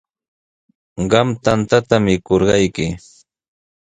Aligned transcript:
Qam 1.11 1.29
tantata 1.43 1.95
mikurqayki. 2.05 2.87